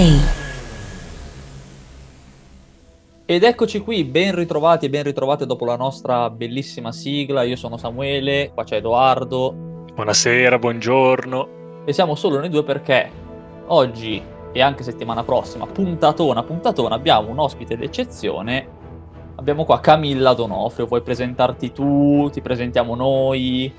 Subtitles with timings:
[0.00, 0.18] Play.
[3.26, 7.42] Ed eccoci qui, ben ritrovati e ben ritrovate dopo la nostra bellissima sigla.
[7.42, 9.54] Io sono Samuele, qua c'è Edoardo.
[9.94, 11.82] Buonasera, buongiorno.
[11.84, 13.10] E siamo solo noi due perché
[13.66, 18.78] oggi e anche settimana prossima, puntatona, puntatona, abbiamo un ospite d'eccezione.
[19.36, 22.30] Abbiamo qua Camilla Donofrio, vuoi presentarti tu?
[22.32, 23.72] Ti presentiamo noi?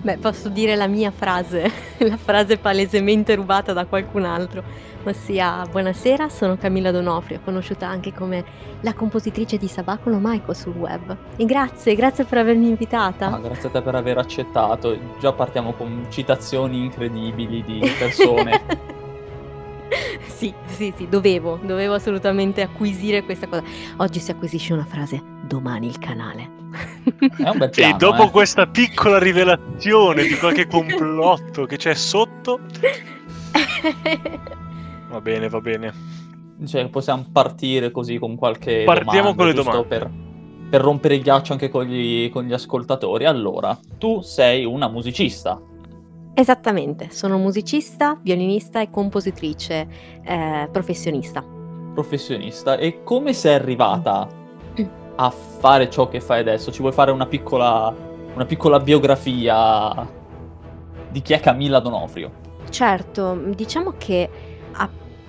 [0.00, 4.62] Beh, posso dire la mia frase, la frase palesemente rubata da qualcun altro,
[5.04, 8.44] ossia buonasera, sono Camilla Donofrio, conosciuta anche come
[8.80, 11.16] la compositrice di Sabacolo Maico sul web.
[11.36, 13.32] E grazie, grazie per avermi invitata.
[13.32, 14.96] Ah, grazie a te per aver accettato.
[15.20, 18.60] Già partiamo con citazioni incredibili di persone.
[20.26, 23.62] sì, sì, sì, dovevo, dovevo assolutamente acquisire questa cosa.
[23.98, 26.60] Oggi si acquisisce una frase, domani il canale.
[27.28, 28.30] Piano, e dopo eh.
[28.30, 32.60] questa piccola rivelazione di qualche complotto che c'è sotto,
[35.10, 35.92] va bene, va bene.
[36.64, 39.86] Cioè, possiamo partire così con qualche Partiamo domanda, con le domande.
[39.88, 40.10] Per,
[40.70, 43.26] per rompere il ghiaccio anche con gli, con gli ascoltatori.
[43.26, 45.60] Allora, tu sei una musicista.
[46.32, 49.86] Esattamente, sono musicista, violinista e compositrice
[50.24, 51.44] eh, professionista.
[51.92, 54.40] professionista e come sei arrivata
[55.16, 56.72] a fare ciò che fai adesso?
[56.72, 57.94] Ci vuoi fare una piccola,
[58.34, 60.06] una piccola biografia
[61.08, 62.40] di chi è Camilla Donofrio?
[62.70, 64.30] Certo, diciamo che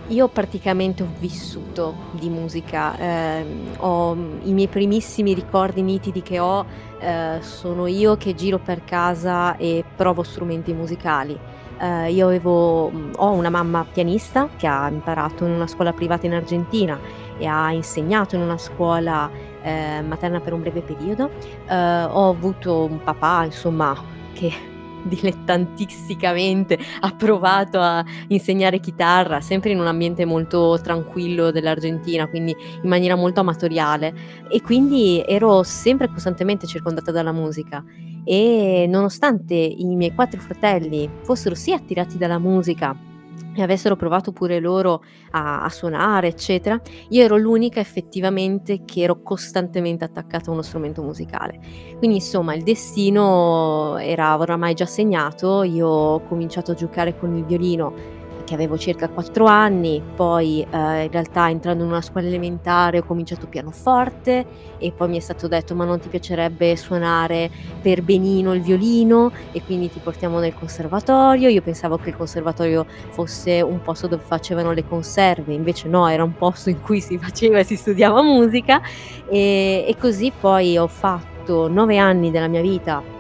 [0.07, 6.65] io praticamente ho vissuto di musica, ehm, ho i miei primissimi ricordi nitidi che ho,
[6.99, 11.39] eh, sono io che giro per casa e provo strumenti musicali.
[11.83, 16.33] Eh, io avevo, ho una mamma pianista che ha imparato in una scuola privata in
[16.33, 16.97] Argentina
[17.37, 19.29] e ha insegnato in una scuola
[19.61, 21.29] eh, materna per un breve periodo.
[21.67, 24.49] Eh, ho avuto un papà, insomma, che
[25.03, 32.87] dilettantisticamente ha provato a insegnare chitarra, sempre in un ambiente molto tranquillo dell'Argentina, quindi in
[32.87, 34.13] maniera molto amatoriale
[34.49, 37.83] e quindi ero sempre costantemente circondata dalla musica
[38.23, 43.11] e nonostante i miei quattro fratelli fossero sì attirati dalla musica
[43.55, 46.79] e avessero provato pure loro a, a suonare, eccetera,
[47.09, 51.59] io ero l'unica effettivamente che ero costantemente attaccata a uno strumento musicale.
[51.97, 57.45] Quindi insomma il destino era oramai già segnato, io ho cominciato a giocare con il
[57.45, 62.99] violino che avevo circa 4 anni, poi eh, in realtà entrando in una scuola elementare
[62.99, 64.45] ho cominciato pianoforte
[64.77, 67.49] e poi mi è stato detto ma non ti piacerebbe suonare
[67.81, 69.31] per benino il violino?
[69.51, 74.23] E quindi ti portiamo nel conservatorio, io pensavo che il conservatorio fosse un posto dove
[74.25, 78.21] facevano le conserve, invece no, era un posto in cui si faceva e si studiava
[78.21, 78.81] musica.
[79.29, 83.12] E, e così poi ho fatto 9 anni della mia vita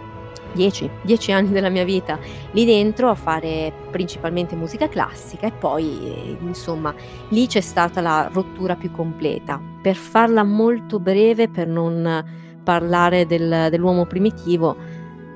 [0.53, 2.17] 10, 10 anni della mia vita
[2.51, 6.93] lì dentro a fare principalmente musica classica e poi eh, insomma
[7.29, 9.61] lì c'è stata la rottura più completa.
[9.81, 12.23] Per farla molto breve, per non
[12.63, 14.75] parlare del- dell'uomo primitivo,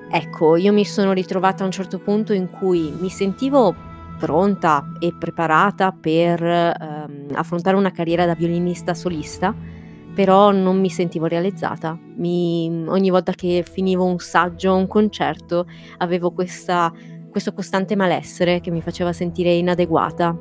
[0.09, 3.75] ecco, io mi sono ritrovata a un certo punto in cui mi sentivo
[4.17, 9.53] pronta e preparata per ehm, affrontare una carriera da violinista solista
[10.17, 11.95] però non mi sentivo realizzata.
[12.15, 15.67] Mi- ogni volta che finivo un saggio, un concerto,
[15.97, 16.91] avevo questa-
[17.29, 20.35] questo costante malessere che mi faceva sentire inadeguata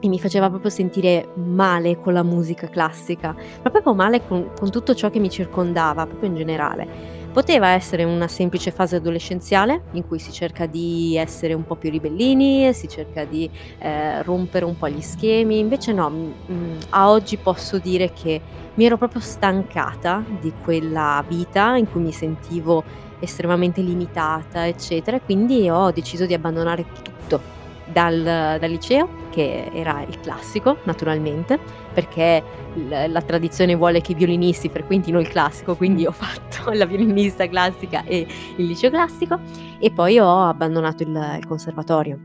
[0.00, 4.70] e mi faceva proprio sentire male con la musica classica, ma proprio male con, con
[4.70, 7.17] tutto ciò che mi circondava, proprio in generale.
[7.32, 11.90] Poteva essere una semplice fase adolescenziale in cui si cerca di essere un po' più
[11.90, 17.10] ribellini, si cerca di eh, rompere un po' gli schemi, invece no, mm, mm, a
[17.10, 18.40] oggi posso dire che
[18.74, 22.82] mi ero proprio stancata di quella vita in cui mi sentivo
[23.20, 27.57] estremamente limitata, eccetera, e quindi ho deciso di abbandonare tutto
[27.92, 31.58] dal, dal liceo, che era il classico, naturalmente,
[31.92, 32.42] perché
[32.74, 37.46] il- la tradizione vuole che i violinisti frequentino il classico, quindi ho fatto la violinista
[37.48, 38.26] classica e
[38.56, 39.38] il liceo classico,
[39.78, 42.18] e poi ho abbandonato il, il conservatorio.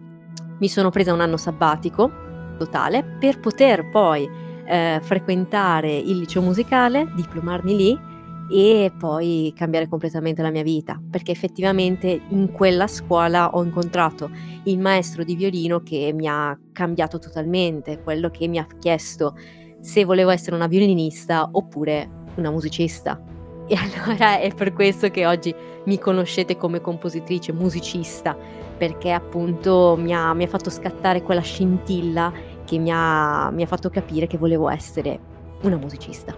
[0.60, 2.12] Mi sono presa un anno sabbatico
[2.58, 4.30] totale per poter poi
[4.66, 8.00] eh, frequentare il liceo musicale, diplomarmi lì
[8.56, 14.30] e poi cambiare completamente la mia vita, perché effettivamente in quella scuola ho incontrato
[14.66, 19.36] il maestro di violino che mi ha cambiato totalmente, quello che mi ha chiesto
[19.80, 23.20] se volevo essere una violinista oppure una musicista.
[23.66, 28.36] E allora è per questo che oggi mi conoscete come compositrice, musicista,
[28.78, 32.32] perché appunto mi ha, mi ha fatto scattare quella scintilla
[32.66, 35.32] che mi ha, mi ha fatto capire che volevo essere
[35.64, 36.36] una musicista,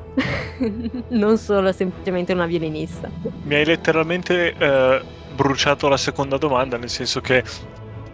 [1.10, 3.10] non solo semplicemente una violinista.
[3.44, 5.02] Mi hai letteralmente eh,
[5.36, 7.44] bruciato la seconda domanda, nel senso che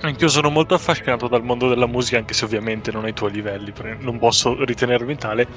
[0.04, 3.72] Anch'io sono molto affascinato dal mondo della musica, anche se ovviamente non ai tuoi livelli,
[4.00, 5.48] non posso ritenermi tale.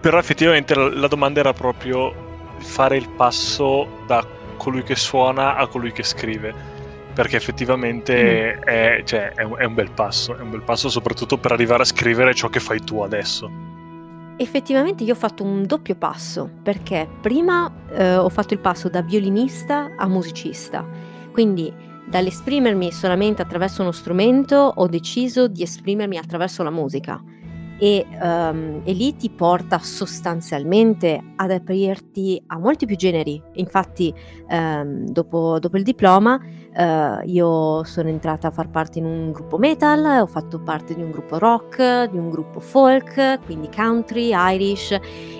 [0.00, 4.26] Però effettivamente la, domanda era proprio fare il passo da
[4.56, 6.54] colui che suona a colui che scrive.
[7.12, 8.62] Perché effettivamente mm.
[8.62, 11.86] è, cioè, è, è un bel passo, è un bel passo soprattutto per arrivare a
[11.86, 13.50] scrivere ciò che fai tu adesso.
[14.38, 19.02] Effettivamente io ho fatto un doppio passo, perché prima eh, ho fatto il passo da
[19.02, 20.86] violinista a musicista.
[21.32, 27.22] Quindi Dall'esprimermi solamente attraverso uno strumento ho deciso di esprimermi attraverso la musica
[27.78, 33.40] e, um, e, lì ti porta sostanzialmente ad aprirti a molti più generi.
[33.54, 34.12] Infatti,
[34.50, 39.58] um, dopo, dopo, il diploma, uh, io sono entrata a far parte in un gruppo
[39.58, 44.90] metal, ho fatto parte di un gruppo rock, di un gruppo folk, quindi country, Irish,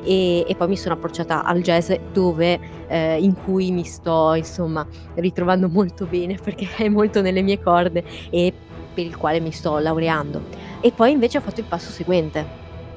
[0.05, 4.87] e, e poi mi sono approcciata al jazz, dove uh, in cui mi sto insomma
[5.15, 8.53] ritrovando molto bene perché è molto nelle mie corde e
[8.99, 10.43] per il quale mi sto laureando.
[10.81, 12.45] E poi invece ho fatto il passo seguente,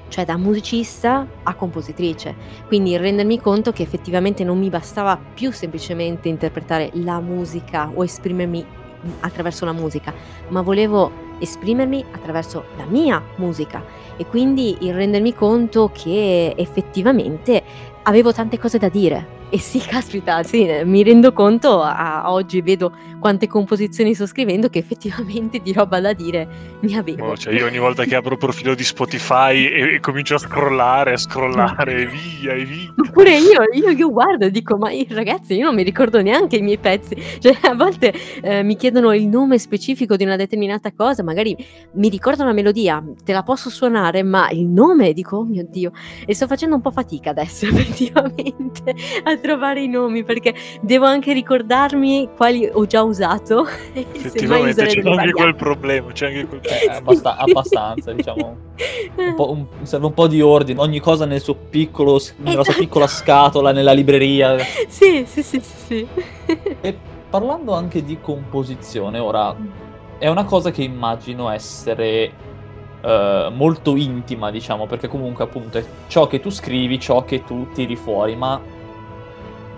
[0.07, 2.33] cioè da musicista a compositrice.
[2.65, 8.65] Quindi rendermi conto che effettivamente non mi bastava più semplicemente interpretare la musica o esprimermi
[9.19, 10.11] attraverso la musica,
[10.47, 13.83] ma volevo esprimermi attraverso la mia musica
[14.17, 17.63] e quindi il rendermi conto che effettivamente
[18.03, 22.61] avevo tante cose da dire e sì, caspita, sì, mi rendo conto a, a oggi
[22.61, 27.27] vedo quante composizioni sto scrivendo che effettivamente di roba da dire ne avevo.
[27.27, 30.37] No, cioè io ogni volta che apro il profilo di Spotify e, e comincio a
[30.37, 32.05] scrollare, a scrollare e
[32.39, 32.93] via, e via.
[32.95, 36.61] Oppure io, io, io guardo e dico, ma ragazzi, io non mi ricordo neanche i
[36.61, 37.15] miei pezzi.
[37.39, 41.55] Cioè, a volte eh, mi chiedono il nome specifico di una determinata cosa, magari
[41.95, 45.91] mi ricordo una melodia, te la posso suonare, ma il nome, dico, oh mio Dio.
[46.25, 51.33] E sto facendo un po' fatica adesso, effettivamente, a trovare i nomi perché devo anche
[51.33, 53.67] ricordarmi quali ho già usato.
[53.93, 58.69] Effettivamente c'è anche quel problema, c'è anche quel eh, abbast- abbastanza, diciamo.
[59.15, 62.71] Un un, serve un po' di ordine, ogni cosa nel suo piccolo, nella esatto.
[62.71, 64.57] sua piccola scatola, nella libreria.
[64.87, 66.07] Sì, sì, sì, sì.
[66.81, 66.97] E
[67.29, 69.55] parlando anche di composizione, ora
[70.17, 72.49] è una cosa che immagino essere
[73.01, 77.71] Uh, molto intima, diciamo, perché comunque appunto è ciò che tu scrivi, ciò che tu
[77.73, 78.61] tiri fuori, ma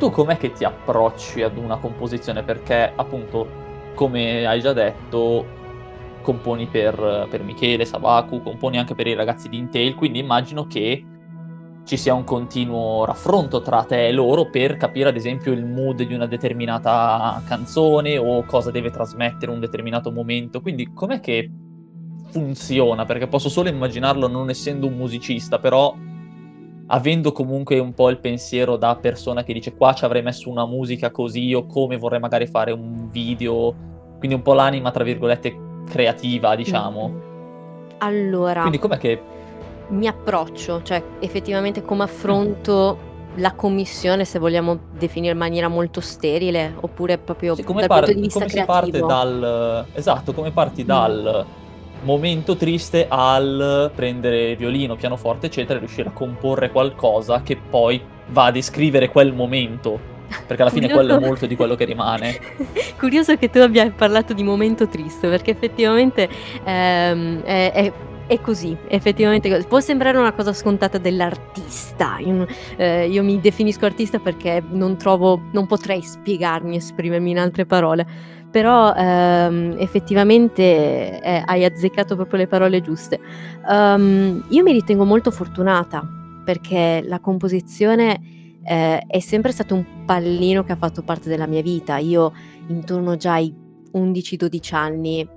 [0.03, 2.44] tu com'è che ti approcci ad una composizione?
[2.44, 3.47] Perché appunto,
[3.95, 5.45] come hai già detto,
[6.21, 11.05] componi per, per Michele, Sabaku, componi anche per i ragazzi di Intel, quindi immagino che
[11.85, 16.03] ci sia un continuo raffronto tra te e loro per capire ad esempio il mood
[16.03, 20.59] di una determinata canzone o cosa deve trasmettere un determinato momento.
[20.59, 21.49] Quindi com'è che
[22.29, 23.06] funziona?
[23.06, 25.95] Perché posso solo immaginarlo non essendo un musicista, però
[26.94, 30.66] avendo comunque un po' il pensiero da persona che dice qua ci avrei messo una
[30.66, 33.74] musica così o come vorrei magari fare un video,
[34.19, 35.57] quindi un po' l'anima tra virgolette
[35.90, 37.10] creativa, diciamo.
[37.10, 37.19] Mm.
[37.98, 39.22] Allora, quindi com'è che
[39.88, 43.40] mi approccio, cioè effettivamente come affronto mm.
[43.42, 48.13] la commissione, se vogliamo definire in maniera molto sterile, oppure proprio sì, dal par- punto
[48.13, 48.84] di vista come creativo.
[48.86, 50.86] si parte dal esatto, come parti mm.
[50.86, 51.45] dal
[52.03, 58.45] momento triste al prendere violino, pianoforte, eccetera, e riuscire a comporre qualcosa che poi va
[58.45, 60.11] a descrivere quel momento.
[60.47, 62.39] Perché alla fine quello è molto di quello che rimane.
[62.97, 66.28] Curioso che tu abbia parlato di momento triste, perché effettivamente
[66.63, 67.94] ehm, è, è
[68.25, 72.18] è così, effettivamente può sembrare una cosa scontata dell'artista.
[72.19, 72.47] Io,
[72.78, 78.42] eh, io, mi definisco artista perché non trovo, non potrei spiegarmi, esprimermi in altre parole
[78.54, 80.62] però ehm, effettivamente
[81.19, 83.19] eh, hai azzeccato proprio le parole giuste.
[83.68, 86.07] Um, io mi ritengo molto fortunata
[86.45, 91.64] perché la composizione eh, è sempre stato un pallino che ha fatto parte della mia
[91.64, 91.98] vita.
[91.98, 92.31] Io
[92.68, 93.52] intorno già ai
[93.92, 95.28] 11-12 anni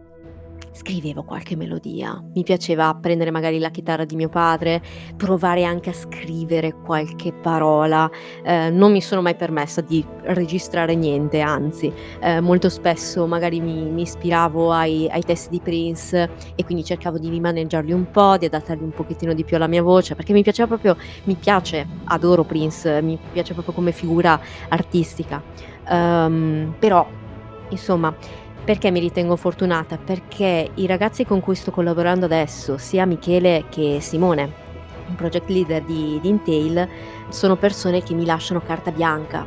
[0.77, 4.83] scrivevo qualche melodia, mi piaceva prendere magari la chitarra di mio padre,
[5.17, 8.09] provare anche a scrivere qualche parola,
[8.45, 11.91] eh, non mi sono mai permessa di registrare niente, anzi
[12.21, 17.19] eh, molto spesso magari mi, mi ispiravo ai, ai, testi di Prince e quindi cercavo
[17.19, 20.43] di rimaneggiarli un po', di adattarli un pochettino di più alla mia voce, perché mi
[20.43, 25.43] piaceva proprio, mi piace, adoro Prince, mi piace proprio come figura artistica.
[25.89, 27.07] Um, però,
[27.71, 28.15] insomma,
[28.67, 29.97] perché mi ritengo fortunata?
[29.97, 34.53] Perché i ragazzi con cui sto collaborando adesso, sia Michele che Simone,
[35.07, 36.89] un project leader di, di Intel,
[37.29, 39.47] sono persone che mi lasciano carta bianca.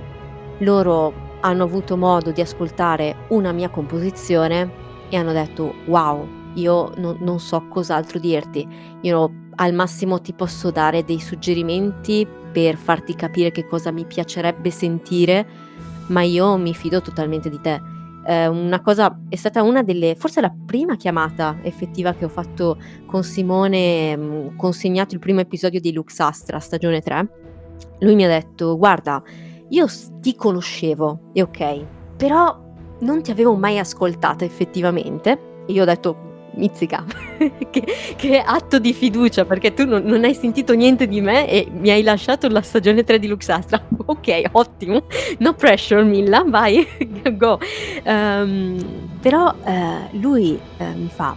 [0.59, 1.11] Loro
[1.41, 4.71] hanno avuto modo di ascoltare una mia composizione
[5.09, 8.65] e hanno detto wow, io no, non so cos'altro dirti,
[9.01, 14.71] io al massimo ti posso dare dei suggerimenti per farti capire che cosa mi piacerebbe
[14.71, 15.45] sentire,
[16.07, 17.97] ma io mi fido totalmente di te
[18.29, 22.77] eh, una cosa è stata una delle forse la prima chiamata effettiva che ho fatto
[23.07, 27.27] con Simone, mh, mm, consegnato il primo episodio di Lux Astra, stagione 3.
[28.01, 29.23] Lui mi ha detto: "Guarda,
[29.69, 29.87] io
[30.19, 31.85] ti conoscevo, e ok,
[32.17, 32.55] però
[32.99, 35.63] non ti avevo mai ascoltata effettivamente".
[35.65, 36.28] E io ho detto:
[36.59, 37.05] Mizzica,
[37.71, 37.83] che,
[38.15, 41.89] che, atto di fiducia perché tu non, non, hai sentito niente di me e mi
[41.89, 43.81] hai lasciato la stagione 3 di Luxastra.
[44.05, 45.03] ok, ottimo,
[45.39, 46.85] no pressure Milla, vai,
[47.37, 47.59] go.
[48.03, 51.35] Um, però uh, lui uh, mi fa,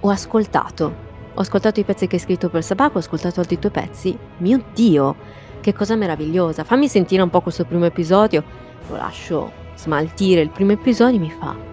[0.00, 0.94] ho ascoltato,
[1.34, 4.62] ho ascoltato i pezzi che hai scritto per Sabaco, ho ascoltato altri tuoi pezzi, mio
[4.72, 5.16] Dio,
[5.60, 8.44] che cosa meravigliosa, fammi sentire un po' questo primo episodio,
[8.88, 11.69] lo lascio smaltire il primo episodio mi fa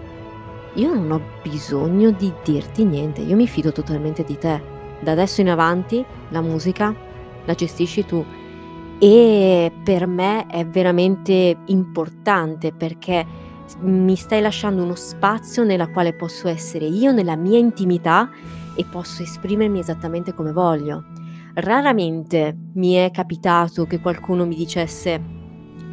[0.78, 4.62] io non ho bisogno di dirti niente, io mi fido totalmente di te.
[5.00, 6.94] Da adesso in avanti la musica
[7.44, 8.24] la gestisci tu.
[9.00, 13.26] E per me è veramente importante perché
[13.80, 18.30] mi stai lasciando uno spazio nella quale posso essere io nella mia intimità
[18.74, 21.04] e posso esprimermi esattamente come voglio.
[21.54, 25.37] Raramente mi è capitato che qualcuno mi dicesse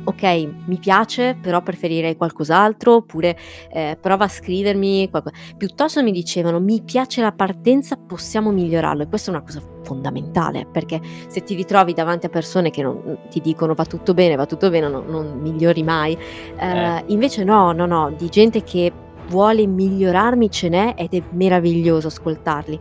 [0.06, 3.38] ok, mi piace, però preferirei qualcos'altro, oppure
[3.72, 5.36] eh, prova a scrivermi qualcosa.
[5.58, 9.04] Piuttosto mi dicevano, mi piace la partenza, possiamo migliorarlo.
[9.04, 13.18] E questa è una cosa fondamentale, perché se ti ritrovi davanti a persone che non,
[13.30, 16.18] ti dicono va tutto bene, va tutto bene, non, non migliori mai.
[16.58, 17.04] Eh, eh.
[17.08, 18.92] Invece no, no, no, di gente che
[19.28, 22.80] vuole migliorarmi ce n'è ed è meraviglioso ascoltarli.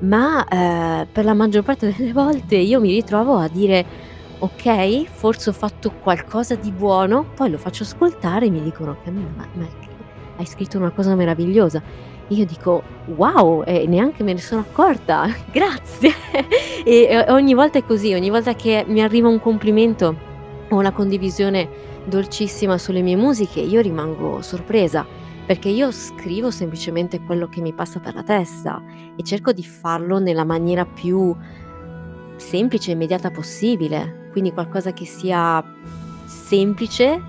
[0.00, 4.10] Ma eh, per la maggior parte delle volte io mi ritrovo a dire
[4.42, 9.30] ok, forse ho fatto qualcosa di buono, poi lo faccio ascoltare e mi dicono, Camilla,
[9.36, 9.68] ma, ma
[10.36, 11.80] hai scritto una cosa meravigliosa.
[12.28, 12.82] Io dico,
[13.16, 16.12] wow, e neanche me ne sono accorta, grazie.
[16.84, 20.16] e ogni volta è così, ogni volta che mi arriva un complimento
[20.70, 21.68] o una condivisione
[22.04, 25.06] dolcissima sulle mie musiche, io rimango sorpresa
[25.44, 28.82] perché io scrivo semplicemente quello che mi passa per la testa
[29.16, 31.34] e cerco di farlo nella maniera più
[32.36, 35.62] semplice e immediata possibile quindi qualcosa che sia
[36.24, 37.22] semplice,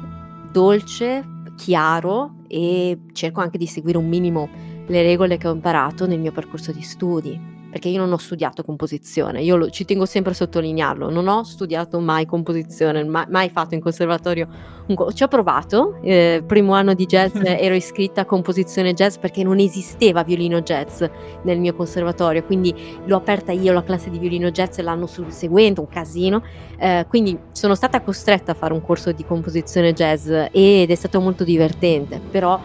[0.51, 1.24] dolce,
[1.55, 4.50] chiaro e cerco anche di seguire un minimo
[4.88, 8.63] le regole che ho imparato nel mio percorso di studi perché io non ho studiato
[8.63, 13.49] composizione, io lo, ci tengo sempre a sottolinearlo, non ho studiato mai composizione, mai, mai
[13.49, 14.47] fatto in conservatorio,
[14.93, 19.41] co- ci ho provato, eh, primo anno di jazz ero iscritta a composizione jazz perché
[19.41, 21.03] non esisteva violino jazz
[21.41, 22.75] nel mio conservatorio, quindi
[23.05, 26.43] l'ho aperta io la classe di violino jazz l'anno seguente, un casino,
[26.77, 31.19] eh, quindi sono stata costretta a fare un corso di composizione jazz ed è stato
[31.19, 32.59] molto divertente, però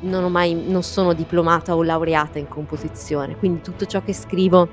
[0.00, 4.68] non, ho mai, non sono diplomata o laureata in composizione, quindi tutto ciò che scrivo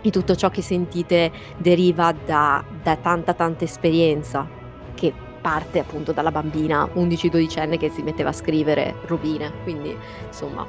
[0.00, 4.46] e tutto ciò che sentite deriva da, da tanta tanta esperienza
[4.94, 10.66] che parte appunto dalla bambina 11-12enne che si metteva a scrivere robine, quindi insomma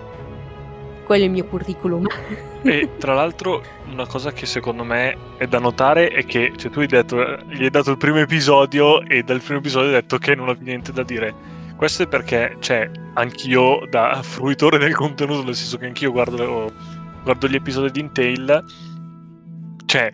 [1.05, 2.05] quello è il mio curriculum.
[2.63, 6.79] E tra l'altro una cosa che secondo me è da notare è che cioè, tu
[6.79, 10.35] hai detto, gli hai dato il primo episodio e dal primo episodio hai detto che
[10.35, 15.55] non avevi niente da dire questo è perché, cioè, anch'io da fruitore del contenuto, nel
[15.55, 16.71] senso che anch'io guardo,
[17.23, 18.63] guardo gli episodi di Intel,
[19.85, 20.11] cioè,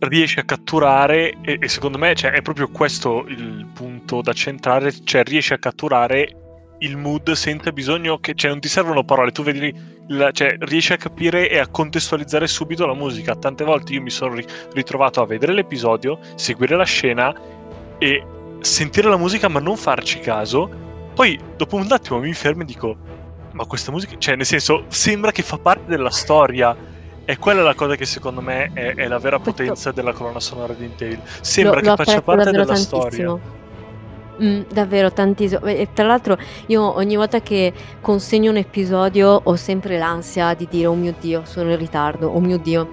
[0.00, 4.92] riesce a catturare, e, e secondo me cioè, è proprio questo il punto da centrare,
[5.04, 6.36] cioè riesce a catturare
[6.78, 9.74] il mood senza bisogno che, cioè non ti servono parole, tu vedi,
[10.08, 13.36] la, cioè riesci a capire e a contestualizzare subito la musica.
[13.36, 17.34] Tante volte io mi sono ri- ritrovato a vedere l'episodio, seguire la scena
[17.98, 18.24] e
[18.60, 20.88] sentire la musica ma non farci caso
[21.20, 22.96] poi dopo un attimo mi fermo e dico,
[23.50, 26.74] ma questa musica, cioè nel senso, sembra che fa parte della storia.
[27.26, 30.40] E quella è la cosa che secondo me è, è la vera potenza della colonna
[30.40, 31.20] sonora di Intel.
[31.42, 33.00] Sembra lo, che lo faccia parte della tantissimo.
[33.02, 33.38] storia.
[34.42, 35.60] Mm, davvero tantissimo.
[35.66, 40.86] E tra l'altro, io ogni volta che consegno un episodio ho sempre l'ansia di dire:
[40.86, 42.28] Oh mio dio, sono in ritardo.
[42.28, 42.88] Oh mio dio,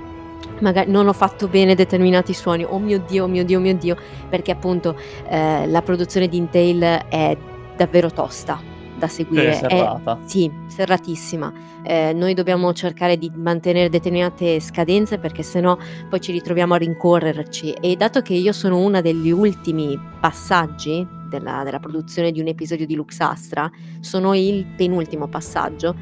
[0.59, 2.65] magari non ho fatto bene determinati suoni.
[2.67, 3.95] Oh mio dio, oh mio dio, oh mio dio.
[4.27, 7.37] Perché appunto eh, la produzione di Intel è
[7.77, 9.51] davvero tosta da seguire.
[9.51, 10.19] È serrata.
[10.23, 11.53] È, sì, serratissima.
[11.83, 15.77] Eh, noi dobbiamo cercare di mantenere determinate scadenze perché sennò
[16.09, 17.73] poi ci ritroviamo a rincorrerci.
[17.79, 22.85] E dato che io sono una degli ultimi passaggi della, della produzione di un episodio
[22.85, 23.69] di Lux Astra,
[23.99, 25.95] sono il penultimo passaggio.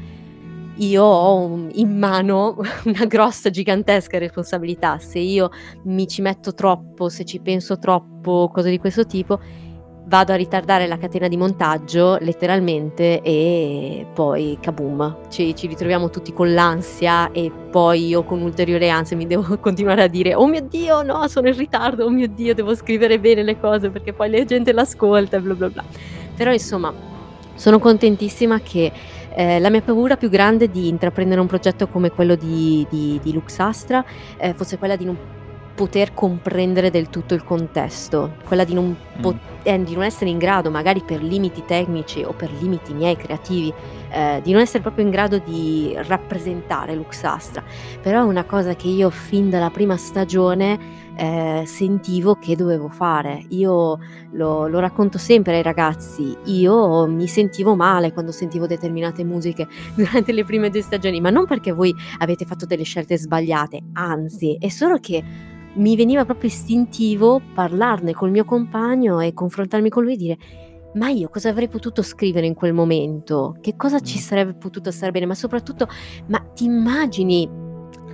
[0.78, 4.98] Io ho in mano una grossa, gigantesca responsabilità.
[4.98, 5.50] Se io
[5.84, 9.40] mi ci metto troppo, se ci penso troppo, cose di questo tipo,
[10.06, 16.32] vado a ritardare la catena di montaggio letteralmente e poi kaboom, ci, ci, ritroviamo tutti
[16.32, 20.62] con l'ansia e poi io con ulteriore ansia mi devo continuare a dire oh mio
[20.62, 24.30] dio no sono in ritardo, oh mio dio devo scrivere bene le cose perché poi
[24.30, 25.84] la gente l'ascolta e bla bla bla.
[26.36, 26.92] Però insomma
[27.54, 28.92] Sono contentissima che
[29.34, 33.32] eh, la mia paura più grande di intraprendere un progetto come quello di, di, di
[33.32, 34.04] Luxastra
[34.36, 35.16] eh, fosse quella di non
[35.76, 39.30] poter comprendere del tutto il contesto, quella di non, mm.
[39.62, 43.72] eh, di non, essere in grado, magari per limiti tecnici o per limiti miei creativi,
[44.08, 47.62] eh, di non essere proprio in grado di rappresentare Luxastra.
[48.00, 53.44] Però è una cosa che io fin dalla prima stagione eh, sentivo che dovevo fare.
[53.50, 53.98] Io
[54.32, 60.32] lo, lo, racconto sempre ai ragazzi, io mi sentivo male quando sentivo determinate musiche durante
[60.32, 64.68] le prime due stagioni, ma non perché voi avete fatto delle scelte sbagliate, anzi, è
[64.68, 70.16] solo che mi veniva proprio istintivo parlarne col mio compagno e confrontarmi con lui e
[70.16, 70.38] dire
[70.94, 73.56] ma io cosa avrei potuto scrivere in quel momento?
[73.60, 75.26] Che cosa ci sarebbe potuto stare bene?
[75.26, 75.88] Ma soprattutto,
[76.28, 77.46] ma ti immagini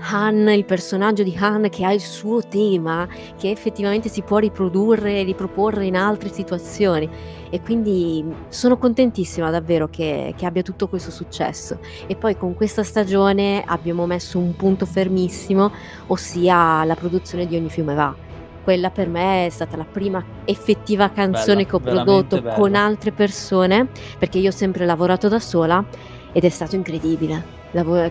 [0.02, 3.06] Han, il personaggio di Han che ha il suo tema,
[3.38, 7.08] che effettivamente si può riprodurre e riproporre in altre situazioni.
[7.50, 11.78] E quindi sono contentissima davvero che, che abbia tutto questo successo.
[12.06, 15.70] E poi con questa stagione abbiamo messo un punto fermissimo,
[16.08, 18.30] ossia la produzione di Ogni fiume va
[18.62, 23.10] quella per me è stata la prima effettiva canzone Bella, che ho prodotto con altre
[23.10, 25.84] persone, perché io ho sempre lavorato da sola
[26.30, 27.61] ed è stato incredibile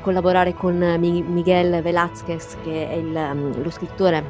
[0.02, 4.24] collaborare con Miguel Velázquez, che è il, mm, lo scrittore,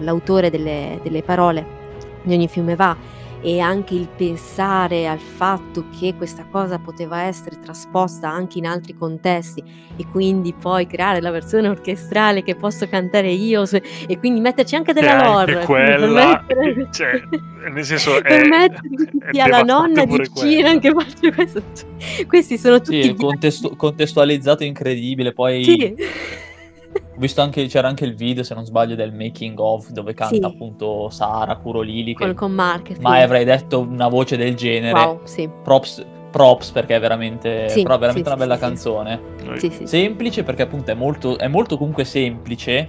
[0.00, 1.64] l'autore delle, delle parole
[2.22, 2.96] di ogni fiume va,
[3.46, 8.92] e anche il pensare al fatto che questa cosa poteva essere trasposta anche in altri
[8.92, 9.62] contesti
[9.96, 13.62] e quindi poi creare la versione orchestrale che posso cantare io
[14.08, 16.88] e quindi metterci anche della lore quella mettere...
[16.90, 17.22] cioè,
[17.72, 21.62] nel senso permettere che sia la nonna di Cina che faccia questo.
[22.26, 25.94] Questi sono tutti sì, contestu- contestualizzato incredibile poi sì
[27.16, 30.34] ho visto anche, c'era anche il video, se non sbaglio, del making of dove canta
[30.34, 30.42] sì.
[30.42, 32.12] appunto Sara Curolili.
[32.12, 32.98] Con, con Mark.
[33.00, 34.98] Mai avrei detto una voce del genere.
[34.98, 35.48] Wow, sì.
[35.62, 39.20] Props, props perché è veramente, sì, però è veramente sì, una bella canzone.
[39.84, 42.86] Semplice perché appunto è molto, è molto comunque semplice,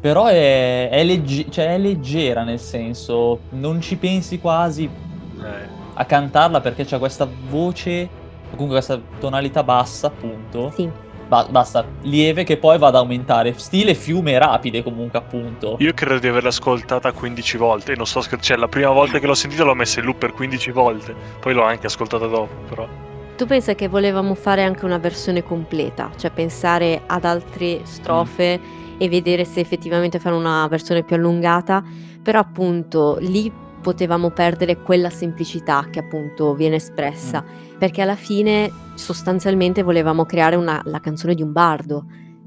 [0.00, 5.68] però è, è, legge- cioè è, leggera nel senso, non ci pensi quasi eh.
[5.94, 8.08] a cantarla perché c'è questa voce,
[8.50, 10.72] comunque questa tonalità bassa appunto.
[10.74, 13.54] Sì Ba- basta, lieve che poi va ad aumentare.
[13.56, 15.76] Stile fiume rapide comunque appunto.
[15.78, 19.28] Io credo di averla ascoltata 15 volte, non sto scherzando, cioè la prima volta che
[19.28, 22.88] l'ho sentita l'ho messa in loop per 15 volte, poi l'ho anche ascoltata dopo però.
[23.36, 28.94] Tu pensa che volevamo fare anche una versione completa, cioè pensare ad altre strofe mm.
[28.98, 31.80] e vedere se effettivamente fare una versione più allungata,
[32.20, 37.78] però appunto lì potevamo perdere quella semplicità che appunto viene espressa, mm.
[37.78, 42.06] perché alla fine sostanzialmente volevamo creare una, la canzone di un bardo.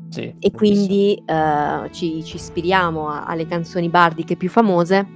[0.10, 5.08] Sì, e quindi uh, ci, ci, ispiriamo a, alle canzoni bardiche più famose,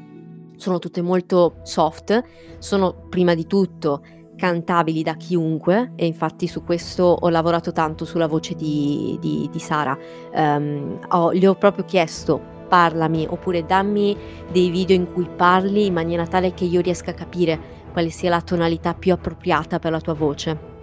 [0.55, 2.23] sono tutte molto soft,
[2.57, 4.01] sono prima di tutto
[4.35, 9.59] cantabili da chiunque e infatti su questo ho lavorato tanto sulla voce di, di, di
[9.59, 9.97] Sara.
[10.33, 14.15] Um, ho, gli ho proprio chiesto parlami oppure dammi
[14.51, 18.29] dei video in cui parli in maniera tale che io riesca a capire quale sia
[18.29, 20.75] la tonalità più appropriata per la tua voce.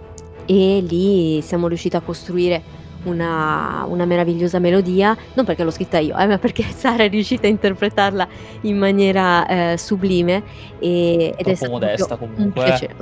[0.45, 6.17] E lì siamo riusciti a costruire una, una meravigliosa melodia, non perché l'ho scritta io,
[6.17, 8.27] eh, ma perché Sara è riuscita a interpretarla
[8.61, 10.43] in maniera eh, sublime
[10.79, 12.43] e, ed è stato modesta comunque.
[12.43, 12.95] Un piacere.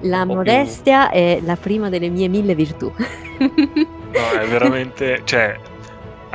[0.00, 1.18] La modestia più...
[1.18, 2.92] è la prima delle mie mille virtù.
[3.38, 5.56] no, è veramente, cioè,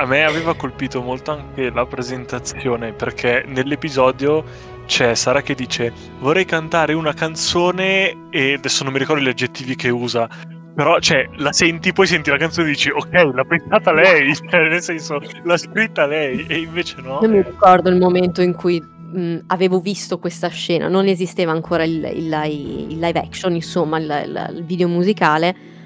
[0.00, 4.42] a me aveva colpito molto anche la presentazione perché nell'episodio
[4.86, 9.76] c'è Sara che dice vorrei cantare una canzone e adesso non mi ricordo gli aggettivi
[9.76, 10.26] che usa
[10.74, 14.68] però cioè la senti poi senti la canzone e dici ok l'ha pensata lei cioè,
[14.68, 17.18] nel senso l'ha scritta lei e invece no.
[17.20, 21.84] Io mi ricordo il momento in cui mh, avevo visto questa scena non esisteva ancora
[21.84, 25.78] il, il, il live action insomma il, il video musicale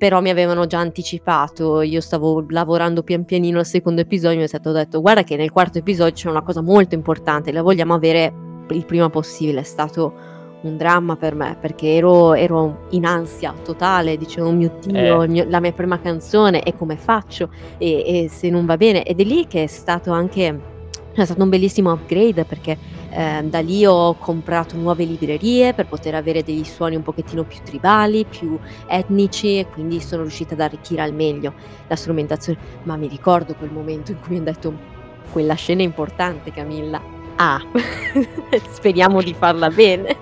[0.00, 4.46] però mi avevano già anticipato, io stavo lavorando pian pianino al secondo episodio, mi è
[4.46, 8.32] stato detto guarda che nel quarto episodio c'è una cosa molto importante, la vogliamo avere
[8.70, 10.14] il prima possibile, è stato
[10.62, 15.28] un dramma per me perché ero, ero in ansia totale, dicevo oh mio Dio, eh.
[15.28, 17.50] mio, la mia prima canzone e come faccio?
[17.76, 19.02] E, e se non va bene.
[19.02, 20.79] Ed è lì che è stato anche
[21.12, 22.78] è stato un bellissimo upgrade perché
[23.10, 27.58] eh, da lì ho comprato nuove librerie per poter avere degli suoni un pochettino più
[27.64, 31.54] tribali, più etnici e quindi sono riuscita ad arricchire al meglio
[31.88, 32.58] la strumentazione.
[32.84, 34.98] Ma mi ricordo quel momento in cui mi hanno detto
[35.32, 37.00] quella scena è importante Camilla,
[37.42, 37.58] Ah,
[38.70, 40.14] speriamo di farla bene.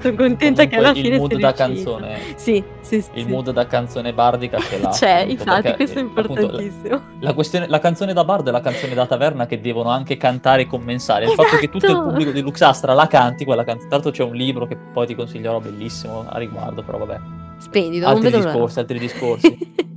[0.00, 1.92] Sono contenta che Comunque alla il fine mood sia da riuscito.
[1.92, 3.28] canzone Sì, sì, sì, il sì.
[3.30, 4.88] mood da canzone bardica ce l'ha.
[4.88, 7.00] C'è, appunto, infatti, perché, questo è eh, appunto, la- importantissimo.
[7.20, 10.62] La, questione- la canzone da bardo e la canzone da taverna che devono anche cantare
[10.62, 11.26] e commensare.
[11.26, 12.08] Il fatto che tutto il Esatto!
[12.08, 13.88] pubblico di Luxastra la canti, quella canzone.
[13.88, 17.20] Tra l'altro c'è un libro che poi ti consiglierò bellissimo a riguardo, però vabbè.
[17.58, 19.58] Splendido, Altri discorsi, altri discorsi.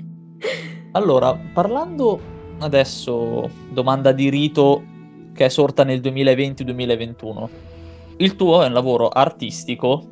[0.92, 2.20] Allora, parlando
[2.60, 4.82] adesso, domanda di rito
[5.38, 7.48] che è sorta nel 2020-2021.
[8.18, 10.04] Il tuo è un lavoro artistico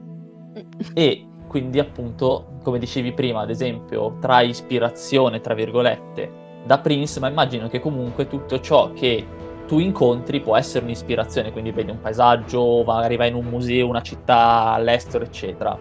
[0.94, 7.28] e quindi appunto, come dicevi prima, ad esempio, trae ispirazione, tra virgolette, da Prince, ma
[7.28, 9.26] immagino che comunque tutto ciò che
[9.66, 14.02] tu incontri può essere un'ispirazione, quindi vedi un paesaggio, magari vai in un museo, una
[14.02, 15.76] città all'estero, eccetera.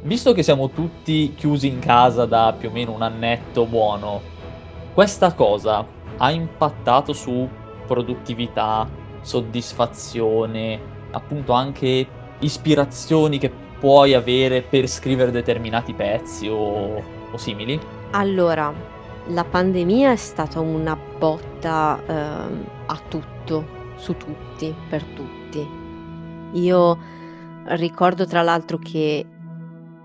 [0.00, 4.20] Visto che siamo tutti chiusi in casa da più o meno un annetto buono,
[4.94, 5.84] questa cosa
[6.16, 7.46] ha impattato su
[7.86, 8.88] produttività,
[9.20, 12.06] soddisfazione, appunto anche
[12.40, 17.78] ispirazioni che puoi avere per scrivere determinati pezzi o, o simili?
[18.12, 18.72] Allora,
[19.28, 23.66] la pandemia è stata una botta ehm, a tutto,
[23.96, 25.66] su tutti, per tutti.
[26.52, 26.98] Io
[27.66, 29.26] ricordo tra l'altro che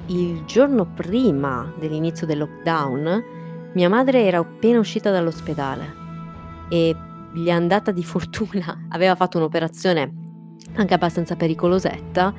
[0.06, 3.24] il giorno prima dell'inizio del lockdown
[3.74, 5.96] mia madre era appena uscita dall'ospedale
[6.70, 6.96] e
[7.34, 10.28] gli è andata di fortuna, aveva fatto un'operazione
[10.76, 12.34] anche abbastanza pericolosetta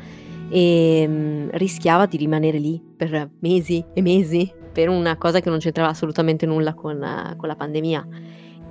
[0.49, 5.59] e mm, rischiava di rimanere lì per mesi e mesi per una cosa che non
[5.59, 8.07] c'entrava assolutamente nulla con, eh, con la pandemia.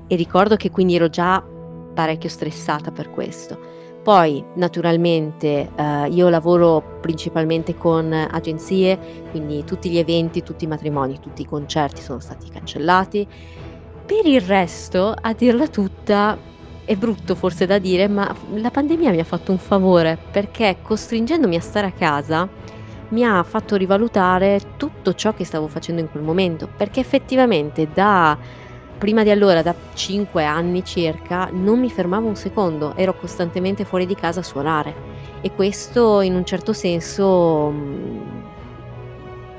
[0.08, 1.44] E ricordo che quindi ero già
[1.94, 3.78] parecchio stressata per questo.
[4.02, 8.98] Poi, naturalmente, eh, io lavoro principalmente con agenzie,
[9.30, 13.28] quindi tutti gli eventi, tutti i matrimoni, tutti i concerti sono stati cancellati.
[14.10, 16.36] Per il resto, a dirla tutta,
[16.84, 21.56] è brutto forse da dire, ma la pandemia mi ha fatto un favore perché costringendomi
[21.56, 22.50] a stare a casa
[23.10, 28.36] mi ha fatto rivalutare tutto ciò che stavo facendo in quel momento, perché effettivamente da
[28.98, 34.08] prima di allora, da 5 anni circa, non mi fermavo un secondo, ero costantemente fuori
[34.08, 34.96] di casa a suonare.
[35.42, 38.22] E questo in un certo senso mh,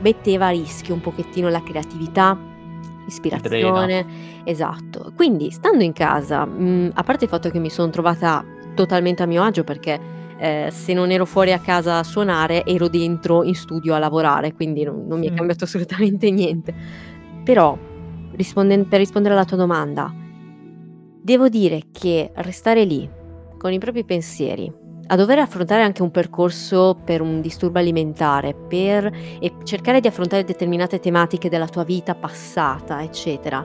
[0.00, 2.49] metteva a rischio un pochettino la creatività,
[3.04, 4.06] l'ispirazione,
[4.44, 5.12] esatto.
[5.16, 9.26] Quindi stando in casa, mh, a parte il fatto che mi sono trovata totalmente a
[9.26, 13.54] mio agio perché eh, se non ero fuori a casa a suonare ero dentro in
[13.54, 15.36] studio a lavorare, quindi non, non mi è Mm.
[15.36, 16.74] cambiato assolutamente niente.
[17.44, 17.76] Però,
[18.32, 20.14] risponden- per rispondere alla tua domanda,
[21.22, 23.08] devo dire che restare lì
[23.58, 24.72] con i propri pensieri,
[25.12, 30.44] a dover affrontare anche un percorso per un disturbo alimentare, per e cercare di affrontare
[30.44, 33.64] determinate tematiche della tua vita passata, eccetera,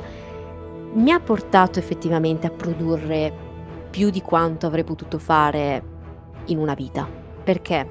[0.93, 3.31] mi ha portato effettivamente a produrre
[3.91, 5.83] più di quanto avrei potuto fare
[6.45, 7.07] in una vita.
[7.43, 7.87] Perché,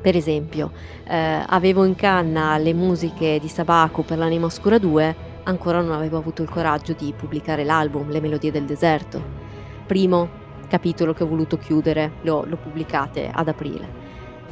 [0.00, 0.70] per esempio,
[1.04, 6.16] eh, avevo in canna le musiche di Sabaku per l'Anima Oscura 2, ancora non avevo
[6.16, 9.42] avuto il coraggio di pubblicare l'album Le Melodie del Deserto.
[9.84, 14.02] Primo capitolo che ho voluto chiudere, l'ho, l'ho pubblicate ad aprile.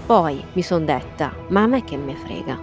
[0.07, 2.59] Poi mi sono detta, ma a me che me frega?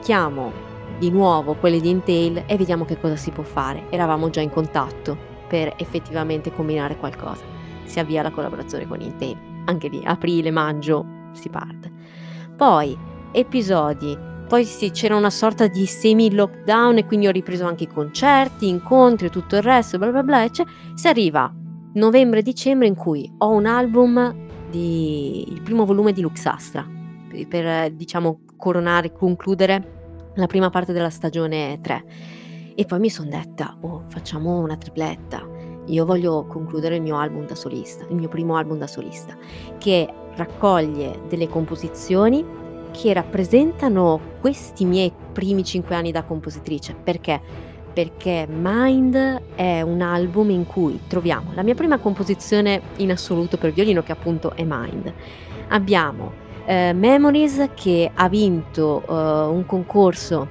[0.00, 0.66] Chiamo
[0.98, 3.84] di nuovo quelli di Intel e vediamo che cosa si può fare.
[3.90, 7.44] Eravamo già in contatto per effettivamente combinare qualcosa.
[7.84, 9.36] Si avvia la collaborazione con Intel.
[9.66, 11.90] Anche lì, aprile, maggio, si parte.
[12.56, 12.96] Poi,
[13.32, 14.16] episodi.
[14.48, 19.26] Poi sì, c'era una sorta di semi-lockdown e quindi ho ripreso anche i concerti, incontri
[19.26, 20.42] e tutto il resto, bla bla bla.
[20.42, 20.50] E
[20.94, 21.52] si arriva
[21.94, 26.86] novembre-dicembre in cui ho un album di il primo volume di Luxastra
[27.48, 29.96] per, diciamo coronare, concludere
[30.34, 32.04] la prima parte della stagione 3
[32.74, 35.46] e poi mi sono detta oh facciamo una tripletta.
[35.86, 39.36] Io voglio concludere il mio album da solista il mio primo album da solista
[39.78, 42.44] che raccoglie delle composizioni
[42.90, 47.40] che rappresentano questi miei primi cinque anni da compositrice perché
[47.98, 53.72] perché Mind è un album in cui troviamo la mia prima composizione in assoluto per
[53.72, 55.12] violino che appunto è Mind.
[55.70, 56.30] Abbiamo
[56.64, 59.12] eh, Memories che ha vinto eh,
[59.48, 60.46] un concorso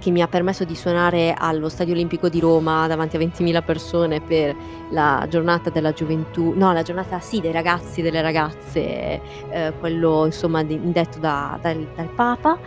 [0.00, 4.20] che mi ha permesso di suonare allo Stadio Olimpico di Roma davanti a 20.000 persone
[4.20, 4.52] per
[4.90, 10.26] la giornata della gioventù, no, la giornata sì dei ragazzi e delle ragazze, eh, quello
[10.26, 12.58] insomma di, indetto da, dal, dal Papa.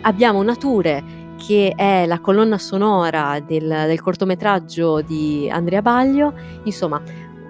[0.00, 6.32] Abbiamo Nature che è la colonna sonora del, del cortometraggio di Andrea Baglio,
[6.64, 7.02] insomma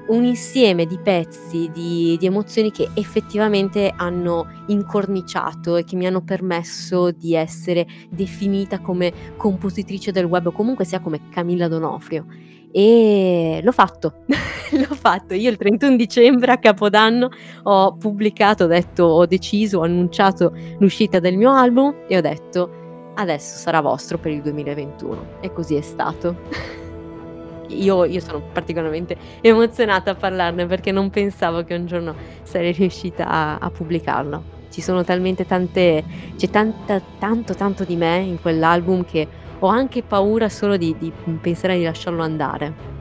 [0.07, 6.23] un insieme di pezzi, di, di, emozioni che effettivamente hanno incorniciato e che mi hanno
[6.23, 12.27] permesso di essere definita come compositrice del web o comunque sia come Camilla Donofrio.
[12.71, 15.33] E l'ho fatto, l'ho fatto.
[15.33, 17.31] Io il 31 dicembre a Capodanno
[17.63, 22.83] ho pubblicato, ho detto, ho deciso, ho annunciato l'uscita del mio album e ho detto
[23.15, 25.27] adesso sarà vostro per il 2021.
[25.41, 26.37] E così è stato.
[27.69, 33.27] io, io, sono particolarmente emozionata a parlarne perché non pensavo che un giorno sarei riuscita
[33.27, 34.53] a, a pubblicarlo.
[34.71, 36.03] Ci sono talmente tante,
[36.37, 39.27] c'è tanta, tanto tanto di me in quell'album che
[39.61, 42.93] ho anche paura solo di, di pensare di lasciarlo andare.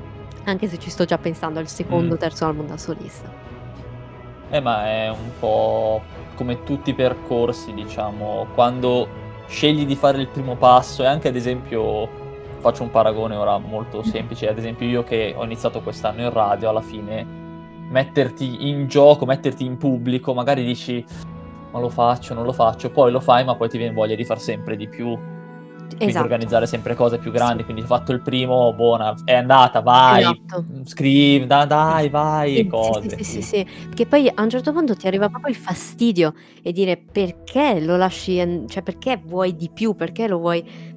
[0.45, 2.19] Anche se ci sto già pensando al secondo o mm.
[2.19, 3.41] terzo album da solista.
[4.49, 6.01] Eh, ma è un po'
[6.35, 11.35] come tutti i percorsi, diciamo, quando scegli di fare il primo passo e anche ad
[11.35, 12.21] esempio
[12.59, 16.69] faccio un paragone ora molto semplice, ad esempio io che ho iniziato quest'anno in radio,
[16.69, 17.25] alla fine
[17.89, 21.05] metterti in gioco, metterti in pubblico, magari dici
[21.71, 24.23] ma lo faccio, non lo faccio, poi lo fai ma poi ti viene voglia di
[24.23, 25.17] far sempre di più.
[25.95, 26.23] Quindi esatto.
[26.23, 27.63] organizzare sempre cose più grandi, sì.
[27.65, 30.65] quindi ho fatto il primo, buona, è andata, vai, esatto.
[30.83, 33.09] scrivi, da, dai, vai, sì, e cose.
[33.09, 36.33] Sì, sì, sì, sì, perché poi a un certo punto ti arriva proprio il fastidio
[36.61, 40.91] e dire perché lo lasci, cioè perché vuoi di più, perché lo vuoi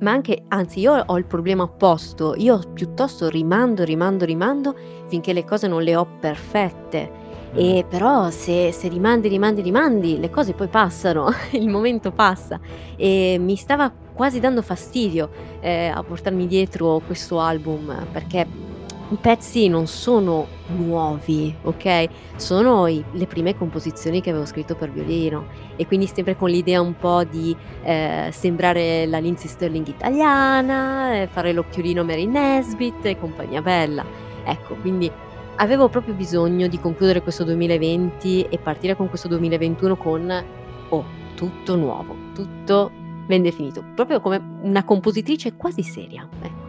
[0.00, 4.76] ma anche, anzi, io ho il problema opposto, io piuttosto rimando, rimando, rimando
[5.08, 7.17] finché le cose non le ho perfette.
[7.54, 7.88] E mm.
[7.88, 12.60] però se, se rimandi, rimandi, rimandi, le cose poi passano, il momento passa.
[12.96, 15.30] E mi stava quasi dando fastidio
[15.60, 18.66] eh, a portarmi dietro questo album perché
[19.10, 22.08] i pezzi non sono nuovi, ok?
[22.36, 26.80] Sono i, le prime composizioni che avevo scritto per violino e quindi sempre con l'idea
[26.80, 33.18] un po' di eh, sembrare la Lindsay Sterling italiana, eh, fare l'occhiolino Mary Nesbitt e
[33.18, 34.04] compagnia bella.
[34.44, 35.10] Ecco, quindi
[35.58, 40.44] avevo proprio bisogno di concludere questo 2020 e partire con questo 2021 con
[40.88, 42.90] oh, tutto nuovo, tutto
[43.26, 46.66] ben definito, proprio come una compositrice quasi seria, ecco.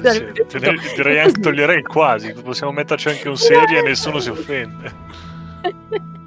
[0.00, 4.92] Direi, direi anche toglierei quasi, possiamo metterci anche un serie e nessuno si offende.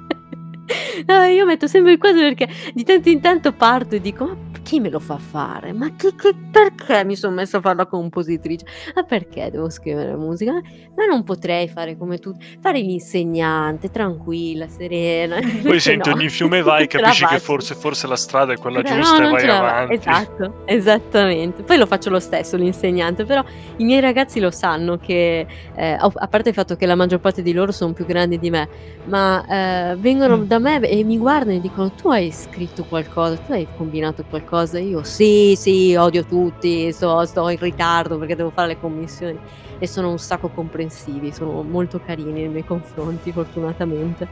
[1.06, 4.36] No, io metto sempre il quasi perché di tanto in tanto parto e dico: Ma
[4.66, 5.72] chi me lo fa fare?
[5.72, 8.66] Ma chi, chi, perché mi sono messa a fare la compositrice?
[8.96, 10.54] Ma perché devo scrivere musica?
[10.96, 15.38] Ma non potrei fare come tu, fare l'insegnante, tranquilla, serena.
[15.62, 16.16] Poi senti no.
[16.16, 19.28] ogni fiume vai e capisci che forse, forse, la strada è quella no, giusta no,
[19.28, 19.94] e vai avanti.
[19.94, 21.62] Esatto, esattamente.
[21.62, 23.44] Poi lo faccio lo stesso l'insegnante, però
[23.76, 27.40] i miei ragazzi lo sanno che, eh, a parte il fatto che la maggior parte
[27.40, 28.68] di loro sono più grandi di me,
[29.04, 30.42] ma eh, vengono mm.
[30.42, 34.54] da me e mi guardano e dicono tu hai scritto qualcosa, tu hai combinato qualcosa
[34.56, 39.38] cosa, io sì, sì, odio tutti, sto, sto in ritardo perché devo fare le commissioni
[39.78, 44.26] e sono un sacco comprensivi, sono molto carini nei miei confronti, fortunatamente.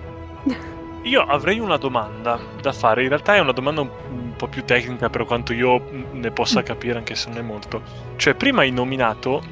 [1.02, 4.64] Io avrei una domanda da fare, in realtà è una domanda un, un po' più
[4.64, 5.82] tecnica per quanto io
[6.12, 6.64] ne possa mm.
[6.64, 7.82] capire anche se non è molto.
[8.16, 9.42] Cioè, prima hai nominato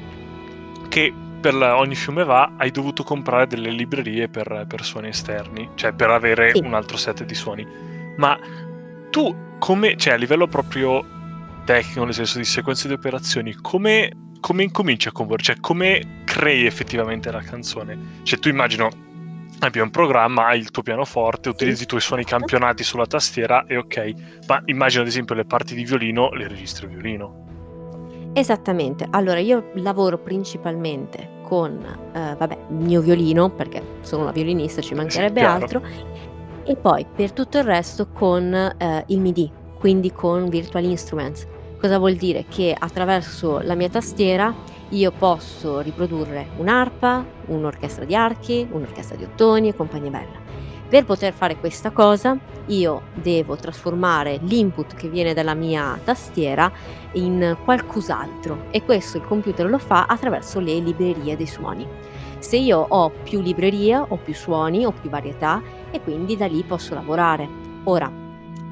[0.89, 5.69] che per la, ogni fiume va hai dovuto comprare delle librerie per, per suoni esterni,
[5.75, 6.63] cioè per avere sì.
[6.63, 7.67] un altro set di suoni.
[8.17, 8.39] Ma
[9.13, 11.05] tu come, cioè a livello proprio
[11.65, 15.43] tecnico, nel senso di sequenze di operazioni, come, come incominci a comporre?
[15.43, 18.21] Cioè come crei effettivamente la canzone?
[18.23, 18.89] Cioè tu immagino
[19.59, 23.77] hai un programma, hai il tuo pianoforte, utilizzi i tuoi suoni campionati sulla tastiera e
[23.77, 24.13] ok,
[24.47, 28.31] ma immagino ad esempio le parti di violino le registri violino.
[28.33, 31.77] Esattamente, allora io lavoro principalmente con,
[32.13, 35.81] eh, vabbè, il mio violino, perché sono una violinista, ci mancherebbe sì, altro,
[36.65, 41.47] e poi per tutto il resto con eh, il MIDI, quindi con Virtual Instruments.
[41.79, 42.45] Cosa vuol dire?
[42.47, 44.53] Che attraverso la mia tastiera
[44.89, 50.41] io posso riprodurre un'arpa, un'orchestra di archi, un'orchestra di ottoni e compagnia bella.
[50.87, 56.71] Per poter fare questa cosa io devo trasformare l'input che viene dalla mia tastiera
[57.13, 61.85] in qualcos'altro e questo il computer lo fa attraverso le librerie dei suoni.
[62.37, 65.61] Se io ho più libreria, ho più suoni, ho più varietà
[65.93, 67.47] e quindi da lì posso lavorare.
[67.83, 68.11] Ora,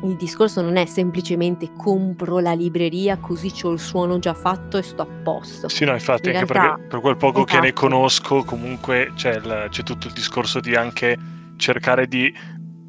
[0.03, 4.81] il discorso non è semplicemente compro la libreria così ho il suono già fatto e
[4.81, 5.69] sto a posto.
[5.69, 7.53] Sì, no, infatti, In anche realtà, perché per quel poco esatto.
[7.53, 7.87] che ne esatto.
[7.87, 11.15] conosco, comunque c'è, il, c'è tutto il discorso di anche
[11.57, 12.33] cercare di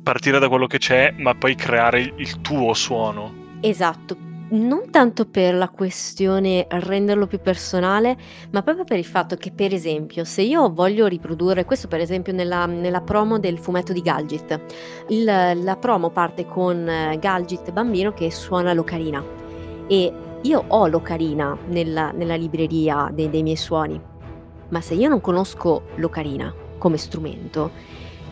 [0.03, 3.59] partire da quello che c'è, ma poi creare il tuo suono.
[3.61, 4.17] Esatto,
[4.53, 8.17] non tanto per la questione renderlo più personale,
[8.51, 12.33] ma proprio per il fatto che, per esempio, se io voglio riprodurre, questo per esempio
[12.33, 14.61] nella, nella promo del fumetto di Galgit,
[15.09, 19.25] il, la promo parte con eh, Galgit bambino che suona l'ocarina
[19.87, 20.13] e
[20.43, 24.01] io ho l'ocarina nella, nella libreria dei, dei miei suoni,
[24.69, 27.71] ma se io non conosco l'ocarina come strumento,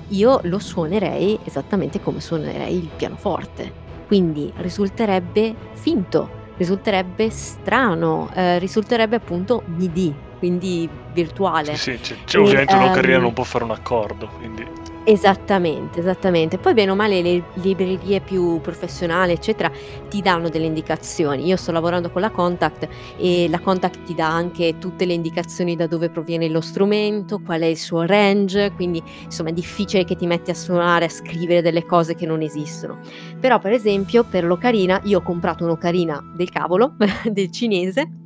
[0.09, 3.80] io lo suonerei esattamente come suonerei il pianoforte.
[4.11, 11.77] Quindi risulterebbe finto, risulterebbe strano, eh, risulterebbe appunto MIDI, quindi virtuale.
[11.77, 14.66] Sì, sì, cioè, ovviamente um, un'ocarina non può fare un accordo, quindi...
[15.03, 16.59] Esattamente, esattamente.
[16.59, 19.71] Poi bene o male le librerie più professionali, eccetera,
[20.11, 21.47] ti danno delle indicazioni.
[21.47, 22.87] Io sto lavorando con la Contact
[23.17, 27.63] e la Contact ti dà anche tutte le indicazioni da dove proviene lo strumento, qual
[27.63, 31.63] è il suo range, quindi insomma è difficile che ti metti a suonare, a scrivere
[31.63, 32.99] delle cose che non esistono.
[33.41, 38.19] Però per esempio per l'ocarina io ho comprato un'ocarina del cavolo, del cinese,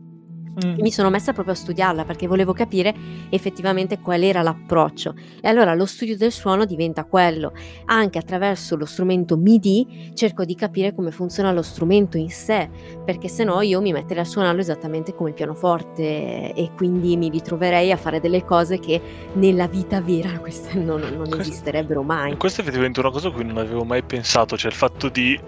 [0.64, 0.80] Mm.
[0.80, 2.94] Mi sono messa proprio a studiarla perché volevo capire
[3.30, 5.14] effettivamente qual era l'approccio.
[5.40, 7.52] E allora lo studio del suono diventa quello.
[7.86, 12.68] Anche attraverso lo strumento MIDI cerco di capire come funziona lo strumento in sé,
[13.04, 17.28] perché se no io mi metterei a suonarlo esattamente come il pianoforte e quindi mi
[17.28, 19.00] ritroverei a fare delle cose che
[19.34, 22.36] nella vita vera queste non, non esisterebbero mai.
[22.36, 25.38] Questa è effettivamente una cosa a cui non avevo mai pensato, cioè il fatto di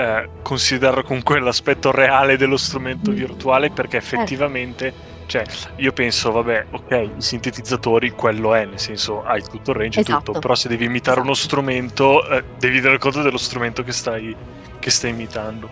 [0.00, 3.14] eh, considerare comunque l'aspetto reale dello strumento mm.
[3.14, 4.14] virtuale perché certo.
[4.14, 4.94] effettivamente
[5.26, 5.44] cioè
[5.76, 10.24] io penso vabbè ok i sintetizzatori quello è nel senso hai tutto il range esatto.
[10.24, 11.26] tutto però se devi imitare esatto.
[11.26, 14.34] uno strumento eh, devi dare conto dello strumento che stai,
[14.78, 15.68] che stai imitando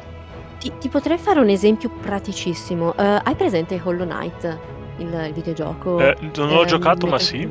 [0.59, 4.59] ti, ti, potrei fare un esempio praticissimo uh, hai presente Hollow Knight
[4.99, 7.49] il, il videogioco eh, non l'ho eh, giocato ma sì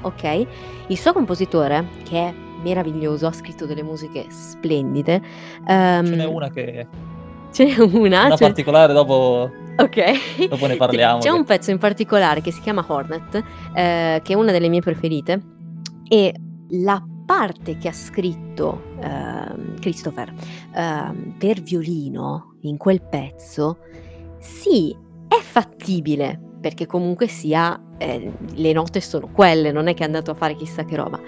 [0.00, 0.46] ok
[0.86, 5.20] il suo compositore che è meraviglioso, ha scritto delle musiche splendide.
[5.66, 6.86] Um, Ce n'è una che...
[7.52, 8.26] Ce n'è una?
[8.26, 8.38] Una cioè...
[8.38, 9.50] particolare dopo...
[9.76, 10.48] Ok.
[10.48, 11.18] Dopo ne parliamo.
[11.18, 11.36] C'è che...
[11.36, 13.42] un pezzo in particolare che si chiama Hornet,
[13.74, 15.40] eh, che è una delle mie preferite,
[16.08, 16.34] e
[16.70, 20.32] la parte che ha scritto eh, Christopher
[20.74, 23.78] eh, per violino in quel pezzo,
[24.38, 24.94] sì,
[25.28, 30.30] è fattibile, perché comunque sia, eh, le note sono quelle, non è che è andato
[30.30, 31.18] a fare chissà che roba,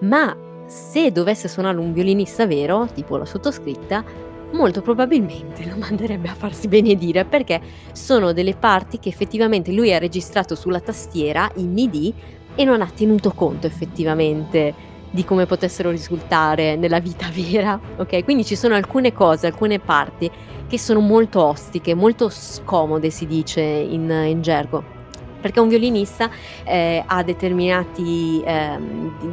[0.00, 4.04] ma se dovesse suonare un violinista vero, tipo la sottoscritta,
[4.52, 7.60] molto probabilmente lo manderebbe a farsi benedire perché
[7.92, 12.14] sono delle parti che effettivamente lui ha registrato sulla tastiera in MIDI
[12.54, 18.24] e non ha tenuto conto effettivamente di come potessero risultare nella vita vera, ok?
[18.24, 20.30] Quindi ci sono alcune cose, alcune parti
[20.66, 25.02] che sono molto ostiche, molto scomode si dice in, in gergo
[25.44, 26.30] perché un violinista
[26.64, 28.78] eh, ha determinati, eh,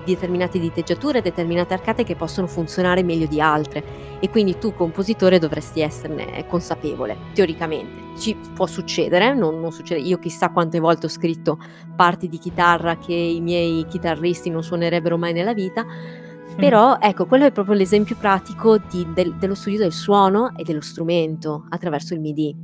[0.03, 3.81] determinate diteggiature, determinate arcate che possono funzionare meglio di altre
[4.19, 8.19] e quindi tu compositore dovresti esserne consapevole, teoricamente.
[8.19, 10.01] Ci può succedere, non, non succede.
[10.01, 11.57] Io chissà quante volte ho scritto
[11.95, 16.57] parti di chitarra che i miei chitarristi non suonerebbero mai nella vita, mm.
[16.57, 20.81] però ecco, quello è proprio l'esempio pratico di, del, dello studio del suono e dello
[20.81, 22.55] strumento attraverso il MIDI.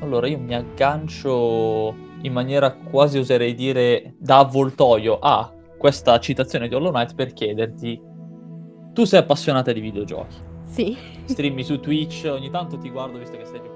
[0.00, 6.74] Allora io mi aggancio in maniera quasi oserei dire da avvoltoio a questa citazione di
[6.74, 8.00] Hollow Knight per chiederti
[8.92, 10.36] tu sei appassionata di videogiochi?
[10.64, 10.96] Sì.
[11.24, 13.73] Streami su Twitch ogni tanto ti guardo visto che stai giocando